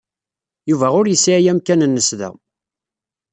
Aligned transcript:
Yuba 0.69 0.87
ur 0.99 1.05
yesɛi 1.07 1.47
amkan-nnes 1.51 2.09
da. 2.19 2.29